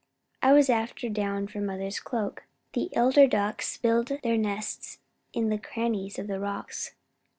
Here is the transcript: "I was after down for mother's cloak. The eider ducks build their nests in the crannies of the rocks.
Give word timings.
"I 0.41 0.51
was 0.53 0.67
after 0.67 1.09
down 1.09 1.45
for 1.45 1.61
mother's 1.61 1.99
cloak. 1.99 2.45
The 2.73 2.89
eider 2.97 3.27
ducks 3.27 3.77
build 3.77 4.11
their 4.23 4.35
nests 4.35 4.97
in 5.31 5.49
the 5.49 5.59
crannies 5.59 6.17
of 6.17 6.25
the 6.25 6.39
rocks. 6.39 6.95